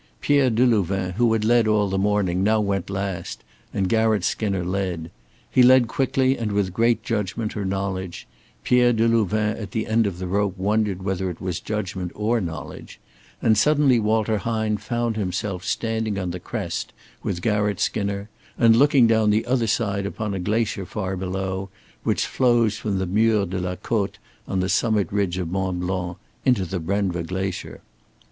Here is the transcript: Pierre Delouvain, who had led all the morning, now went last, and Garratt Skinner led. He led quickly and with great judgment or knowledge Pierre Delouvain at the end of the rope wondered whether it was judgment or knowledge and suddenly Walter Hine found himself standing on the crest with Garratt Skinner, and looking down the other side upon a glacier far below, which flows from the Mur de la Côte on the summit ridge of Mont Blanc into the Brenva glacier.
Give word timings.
Pierre 0.19 0.49
Delouvain, 0.49 1.11
who 1.17 1.31
had 1.33 1.45
led 1.45 1.67
all 1.67 1.87
the 1.87 1.95
morning, 1.99 2.43
now 2.43 2.59
went 2.59 2.89
last, 2.89 3.43
and 3.71 3.87
Garratt 3.87 4.23
Skinner 4.23 4.65
led. 4.65 5.11
He 5.47 5.61
led 5.61 5.87
quickly 5.87 6.39
and 6.39 6.51
with 6.51 6.73
great 6.73 7.03
judgment 7.03 7.55
or 7.55 7.65
knowledge 7.65 8.25
Pierre 8.63 8.93
Delouvain 8.93 9.55
at 9.57 9.69
the 9.73 9.85
end 9.85 10.07
of 10.07 10.17
the 10.17 10.25
rope 10.25 10.57
wondered 10.57 11.03
whether 11.03 11.29
it 11.29 11.39
was 11.39 11.59
judgment 11.59 12.11
or 12.15 12.41
knowledge 12.41 12.99
and 13.43 13.55
suddenly 13.55 13.99
Walter 13.99 14.39
Hine 14.39 14.77
found 14.77 15.17
himself 15.17 15.63
standing 15.63 16.17
on 16.17 16.31
the 16.31 16.39
crest 16.39 16.93
with 17.21 17.43
Garratt 17.43 17.79
Skinner, 17.79 18.27
and 18.57 18.75
looking 18.75 19.05
down 19.05 19.29
the 19.29 19.45
other 19.45 19.67
side 19.67 20.07
upon 20.07 20.33
a 20.33 20.39
glacier 20.39 20.83
far 20.83 21.15
below, 21.15 21.69
which 22.03 22.25
flows 22.25 22.75
from 22.75 22.97
the 22.97 23.05
Mur 23.05 23.45
de 23.45 23.59
la 23.59 23.75
Côte 23.75 24.17
on 24.47 24.61
the 24.61 24.67
summit 24.67 25.11
ridge 25.11 25.37
of 25.37 25.51
Mont 25.51 25.79
Blanc 25.81 26.17
into 26.43 26.65
the 26.65 26.79
Brenva 26.79 27.21
glacier. 27.21 27.81